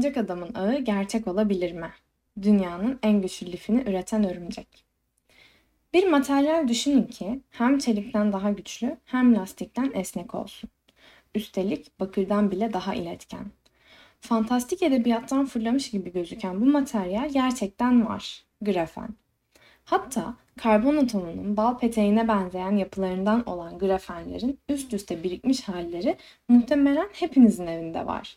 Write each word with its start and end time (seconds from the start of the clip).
Örümcek 0.00 0.16
adamın 0.16 0.54
ağı 0.54 0.78
gerçek 0.78 1.28
olabilir 1.28 1.72
mi? 1.72 1.90
Dünyanın 2.42 2.98
en 3.02 3.22
güçlü 3.22 3.52
lifini 3.52 3.82
üreten 3.82 4.24
örümcek. 4.24 4.84
Bir 5.92 6.08
materyal 6.08 6.68
düşünün 6.68 7.04
ki 7.04 7.40
hem 7.50 7.78
çelikten 7.78 8.32
daha 8.32 8.50
güçlü 8.50 8.96
hem 9.04 9.36
lastikten 9.36 9.90
esnek 9.94 10.34
olsun. 10.34 10.70
Üstelik 11.34 12.00
bakırdan 12.00 12.50
bile 12.50 12.72
daha 12.72 12.94
iletken. 12.94 13.44
Fantastik 14.20 14.82
edebiyattan 14.82 15.46
fırlamış 15.46 15.90
gibi 15.90 16.12
gözüken 16.12 16.60
bu 16.60 16.64
materyal 16.64 17.28
gerçekten 17.28 18.06
var. 18.06 18.44
Grafen. 18.60 19.08
Hatta 19.84 20.34
karbon 20.58 20.96
atomunun 20.96 21.56
bal 21.56 21.78
peteğine 21.78 22.28
benzeyen 22.28 22.76
yapılarından 22.76 23.48
olan 23.48 23.78
grafenlerin 23.78 24.58
üst 24.68 24.94
üste 24.94 25.22
birikmiş 25.22 25.68
halleri 25.68 26.16
muhtemelen 26.48 27.08
hepinizin 27.12 27.66
evinde 27.66 28.06
var. 28.06 28.36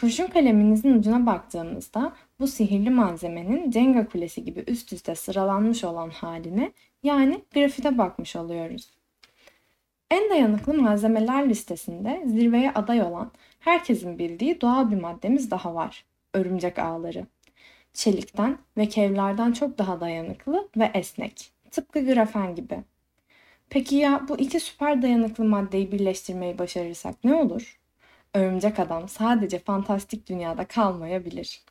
Kurşun 0.00 0.26
kaleminizin 0.26 0.98
ucuna 0.98 1.26
baktığımızda 1.26 2.12
bu 2.40 2.46
sihirli 2.46 2.90
malzemenin 2.90 3.72
Jenga 3.72 4.08
kulesi 4.08 4.44
gibi 4.44 4.64
üst 4.66 4.92
üste 4.92 5.14
sıralanmış 5.14 5.84
olan 5.84 6.10
haline 6.10 6.72
yani 7.02 7.44
grafite 7.54 7.98
bakmış 7.98 8.36
oluyoruz. 8.36 8.90
En 10.10 10.30
dayanıklı 10.30 10.74
malzemeler 10.74 11.48
listesinde 11.48 12.22
zirveye 12.26 12.72
aday 12.72 13.02
olan 13.02 13.30
herkesin 13.60 14.18
bildiği 14.18 14.60
doğal 14.60 14.90
bir 14.90 15.00
maddemiz 15.00 15.50
daha 15.50 15.74
var. 15.74 16.04
Örümcek 16.34 16.78
ağları. 16.78 17.26
Çelikten 17.92 18.58
ve 18.76 18.88
kevlardan 18.88 19.52
çok 19.52 19.78
daha 19.78 20.00
dayanıklı 20.00 20.68
ve 20.76 20.90
esnek. 20.94 21.52
Tıpkı 21.70 22.04
grafen 22.06 22.54
gibi. 22.54 22.78
Peki 23.70 23.96
ya 23.96 24.26
bu 24.28 24.38
iki 24.38 24.60
süper 24.60 25.02
dayanıklı 25.02 25.44
maddeyi 25.44 25.92
birleştirmeyi 25.92 26.58
başarırsak 26.58 27.24
ne 27.24 27.34
olur? 27.34 27.81
Örümcek 28.34 28.78
Adam 28.78 29.08
sadece 29.08 29.58
fantastik 29.58 30.28
dünyada 30.28 30.64
kalmayabilir. 30.64 31.62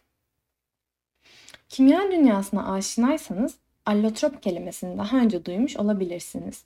Kimya 1.69 2.11
dünyasına 2.11 2.73
aşinaysanız 2.73 3.57
allotrop 3.85 4.43
kelimesini 4.43 4.97
daha 4.97 5.17
önce 5.17 5.45
duymuş 5.45 5.77
olabilirsiniz. 5.77 6.65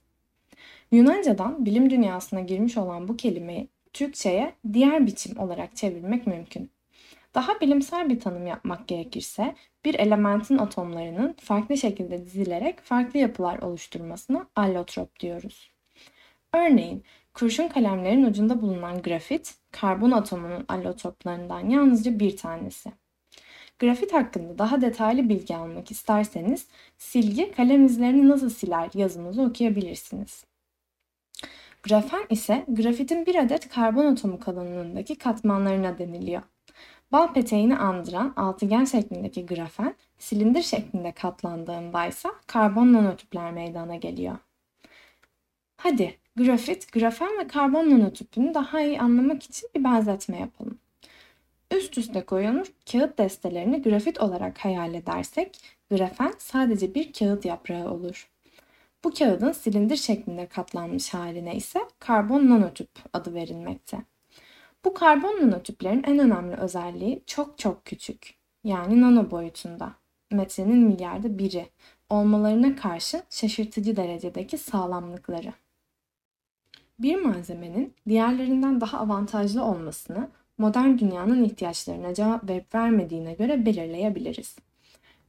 Yunancadan 0.91 1.66
bilim 1.66 1.89
dünyasına 1.89 2.39
girmiş 2.39 2.77
olan 2.77 3.07
bu 3.07 3.17
kelimeyi 3.17 3.67
Türkçe'ye 3.93 4.55
diğer 4.73 5.07
biçim 5.07 5.39
olarak 5.39 5.75
çevirmek 5.75 6.27
mümkün. 6.27 6.71
Daha 7.35 7.61
bilimsel 7.61 8.09
bir 8.09 8.19
tanım 8.19 8.47
yapmak 8.47 8.88
gerekirse 8.88 9.55
bir 9.85 9.95
elementin 9.95 10.57
atomlarının 10.57 11.35
farklı 11.41 11.77
şekilde 11.77 12.25
dizilerek 12.25 12.81
farklı 12.81 13.19
yapılar 13.19 13.59
oluşturmasına 13.59 14.47
allotrop 14.55 15.19
diyoruz. 15.19 15.71
Örneğin 16.53 17.03
kurşun 17.36 17.67
kalemlerin 17.67 18.25
ucunda 18.25 18.61
bulunan 18.61 19.02
grafit, 19.02 19.55
karbon 19.72 20.11
atomunun 20.11 20.66
allotroplarından 20.67 21.69
yalnızca 21.69 22.19
bir 22.19 22.38
tanesi. 22.38 22.91
Grafit 23.80 24.14
hakkında 24.14 24.58
daha 24.58 24.81
detaylı 24.81 25.30
bilgi 25.30 25.56
almak 25.56 25.91
isterseniz 25.91 26.67
silgi 26.97 27.52
kalem 27.52 27.86
izlerini 27.86 28.30
nasıl 28.30 28.50
siler 28.50 28.89
yazımızı 28.94 29.41
okuyabilirsiniz. 29.41 30.45
Grafen 31.83 32.25
ise 32.30 32.66
grafitin 32.67 33.25
bir 33.25 33.36
adet 33.36 33.69
karbon 33.69 34.06
atomu 34.06 34.39
kalınlığındaki 34.39 35.17
katmanlarına 35.17 35.97
deniliyor. 35.97 36.41
Bal 37.11 37.33
peteğini 37.33 37.78
andıran 37.78 38.33
altıgen 38.36 38.86
şeklindeki 38.86 39.45
grafen 39.45 39.95
silindir 40.17 40.61
şeklinde 40.61 41.11
katlandığında 41.11 42.06
ise 42.06 42.30
karbon 42.47 42.94
nanotüpler 42.94 43.52
meydana 43.52 43.95
geliyor. 43.95 44.38
Hadi 45.85 46.18
grafit, 46.35 46.91
grafen 46.94 47.40
ve 47.40 47.47
karbon 47.47 47.90
nanotüpünü 47.90 48.53
daha 48.53 48.81
iyi 48.81 49.00
anlamak 49.00 49.44
için 49.44 49.69
bir 49.75 49.84
benzetme 49.84 50.40
yapalım. 50.40 50.79
Üst 51.72 51.97
üste 51.97 52.25
koyulmuş 52.25 52.68
kağıt 52.91 53.18
destelerini 53.18 53.81
grafit 53.81 54.22
olarak 54.22 54.57
hayal 54.57 54.94
edersek, 54.94 55.59
grafen 55.91 56.34
sadece 56.38 56.95
bir 56.95 57.13
kağıt 57.13 57.45
yaprağı 57.45 57.91
olur. 57.91 58.29
Bu 59.03 59.13
kağıdın 59.13 59.51
silindir 59.51 59.95
şeklinde 59.95 60.47
katlanmış 60.47 61.13
haline 61.13 61.56
ise 61.56 61.79
karbon 62.00 62.50
nanotüp 62.50 62.90
adı 63.13 63.34
verilmekte. 63.34 63.97
Bu 64.85 64.94
karbon 64.94 65.41
nanotüplerin 65.41 66.03
en 66.03 66.19
önemli 66.19 66.56
özelliği 66.56 67.24
çok 67.25 67.57
çok 67.57 67.85
küçük, 67.85 68.35
yani 68.63 69.01
nano 69.01 69.31
boyutunda, 69.31 69.94
metrenin 70.31 70.78
milyarda 70.78 71.38
biri 71.38 71.69
olmalarına 72.09 72.75
karşı 72.75 73.24
şaşırtıcı 73.29 73.95
derecedeki 73.95 74.57
sağlamlıkları. 74.57 75.53
Bir 77.00 77.16
malzemenin 77.16 77.94
diğerlerinden 78.09 78.81
daha 78.81 79.00
avantajlı 79.00 79.63
olmasını 79.63 80.29
modern 80.57 80.97
dünyanın 80.97 81.44
ihtiyaçlarına 81.44 82.13
cevap 82.13 82.50
verip 82.50 82.75
vermediğine 82.75 83.33
göre 83.33 83.66
belirleyebiliriz. 83.66 84.56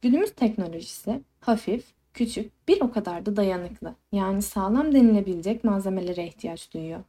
Günümüz 0.01 0.31
teknolojisi 0.35 1.21
hafif, 1.39 1.85
küçük, 2.13 2.67
bir 2.67 2.81
o 2.81 2.91
kadar 2.91 3.25
da 3.25 3.35
dayanıklı 3.35 3.95
yani 4.11 4.41
sağlam 4.41 4.93
denilebilecek 4.93 5.63
malzemelere 5.63 6.27
ihtiyaç 6.27 6.73
duyuyor. 6.73 6.99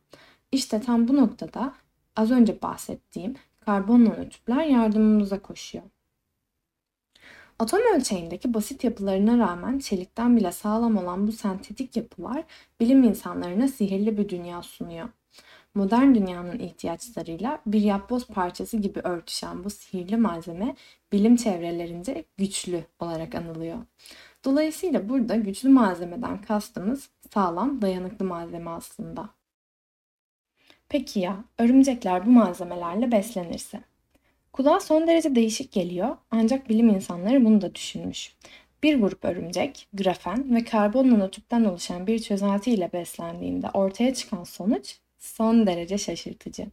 İşte 0.53 0.81
tam 0.81 1.09
bu 1.09 1.17
noktada 1.17 1.75
az 2.17 2.31
önce 2.31 2.63
bahsettiğim 2.63 3.35
karbon 3.61 4.05
nanotüpler 4.05 4.65
yardımımıza 4.65 5.43
koşuyor. 5.43 5.85
Atom 7.59 7.81
ölçeğindeki 7.95 8.55
basit 8.55 8.85
yapılarına 8.85 9.39
rağmen 9.39 9.79
çelikten 9.79 10.37
bile 10.37 10.53
sağlam 10.53 10.97
olan 10.97 11.27
bu 11.27 11.33
sentetik 11.33 11.97
yapılar 11.97 12.45
bilim 12.81 13.03
insanlarına 13.03 13.69
sihirli 13.69 14.19
bir 14.19 14.29
dünya 14.29 14.63
sunuyor. 14.63 15.09
Modern 15.75 16.15
dünyanın 16.15 16.59
ihtiyaçlarıyla 16.59 17.63
bir 17.67 17.81
yapboz 17.81 18.27
parçası 18.27 18.77
gibi 18.77 19.01
örtüşen 19.01 19.65
bu 19.65 19.71
sihirli 19.71 20.17
malzeme 20.17 20.77
bilim 21.13 21.37
çevrelerince 21.37 22.25
güçlü 22.37 22.85
olarak 23.01 23.35
anılıyor. 23.35 23.79
Dolayısıyla 24.45 25.09
burada 25.09 25.37
güçlü 25.37 25.69
malzemeden 25.69 26.43
kastımız 26.43 27.11
sağlam, 27.35 27.83
dayanıklı 27.83 28.25
malzeme 28.25 28.71
aslında. 28.71 29.31
Peki 30.89 31.21
ya 31.21 31.45
örümcekler 31.59 32.27
bu 32.27 32.31
malzemelerle 32.31 33.13
beslenirse? 33.13 33.88
Kulağa 34.59 34.81
son 34.81 35.07
derece 35.07 35.35
değişik 35.35 35.73
geliyor 35.73 36.17
ancak 36.31 36.69
bilim 36.69 36.89
insanları 36.89 37.45
bunu 37.45 37.61
da 37.61 37.75
düşünmüş. 37.75 38.33
Bir 38.83 39.01
grup 39.01 39.25
örümcek, 39.25 39.89
grafen 39.93 40.55
ve 40.55 40.65
karbon 40.65 41.11
nanotüpten 41.11 41.65
oluşan 41.65 42.07
bir 42.07 42.19
çözelti 42.19 42.71
ile 42.71 42.93
beslendiğinde 42.93 43.71
ortaya 43.75 44.15
çıkan 44.15 44.45
sonuç 44.45 44.97
son 45.19 45.67
derece 45.67 45.99
şaşırtıcı. 45.99 46.67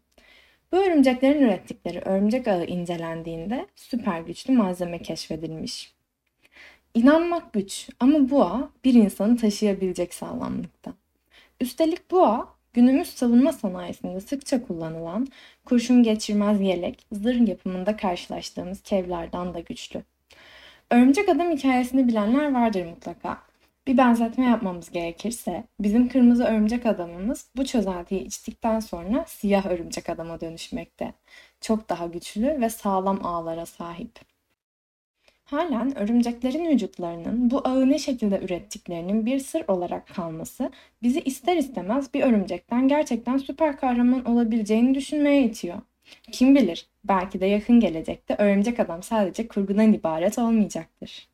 Bu 0.71 0.77
örümceklerin 0.77 1.41
ürettikleri 1.41 1.99
örümcek 1.99 2.47
ağı 2.47 2.65
incelendiğinde 2.65 3.67
süper 3.75 4.21
güçlü 4.21 4.53
malzeme 4.53 5.01
keşfedilmiş. 5.01 5.93
İnanmak 6.93 7.53
güç 7.53 7.89
ama 7.99 8.29
bu 8.29 8.43
ağ 8.43 8.69
bir 8.83 8.93
insanı 8.93 9.37
taşıyabilecek 9.37 10.13
sağlamlıkta. 10.13 10.93
Üstelik 11.61 12.11
bu 12.11 12.25
ağ 12.25 12.55
günümüz 12.75 13.07
savunma 13.07 13.53
sanayisinde 13.53 14.21
sıkça 14.21 14.63
kullanılan 14.67 15.27
kurşun 15.65 16.03
geçirmez 16.03 16.61
yelek, 16.61 17.05
zırh 17.11 17.47
yapımında 17.47 17.97
karşılaştığımız 17.97 18.81
kevlardan 18.81 19.53
da 19.53 19.59
güçlü. 19.59 20.03
Örümcek 20.91 21.29
adam 21.29 21.51
hikayesini 21.51 22.07
bilenler 22.07 22.53
vardır 22.53 22.85
mutlaka. 22.85 23.41
Bir 23.87 23.97
benzetme 23.97 24.45
yapmamız 24.45 24.91
gerekirse 24.91 25.63
bizim 25.79 26.09
kırmızı 26.09 26.43
örümcek 26.43 26.85
adamımız 26.85 27.49
bu 27.55 27.65
çözeltiyi 27.65 28.21
içtikten 28.21 28.79
sonra 28.79 29.25
siyah 29.27 29.65
örümcek 29.65 30.09
adama 30.09 30.41
dönüşmekte. 30.41 31.13
Çok 31.61 31.89
daha 31.89 32.07
güçlü 32.07 32.61
ve 32.61 32.69
sağlam 32.69 33.25
ağlara 33.25 33.65
sahip. 33.65 34.34
Halen 35.45 35.97
örümceklerin 35.97 36.65
vücutlarının 36.65 37.51
bu 37.51 37.61
ağı 37.67 37.89
ne 37.89 37.99
şekilde 37.99 38.39
ürettiklerinin 38.39 39.25
bir 39.25 39.39
sır 39.39 39.63
olarak 39.67 40.07
kalması 40.07 40.71
bizi 41.03 41.21
ister 41.21 41.57
istemez 41.57 42.13
bir 42.13 42.23
örümcekten 42.23 42.87
gerçekten 42.87 43.37
süper 43.37 43.77
kahraman 43.77 44.25
olabileceğini 44.25 44.95
düşünmeye 44.95 45.43
itiyor. 45.43 45.77
Kim 46.31 46.55
bilir 46.55 46.87
belki 47.03 47.41
de 47.41 47.45
yakın 47.45 47.79
gelecekte 47.79 48.35
örümcek 48.35 48.79
adam 48.79 49.03
sadece 49.03 49.47
kurgudan 49.47 49.93
ibaret 49.93 50.39
olmayacaktır. 50.39 51.27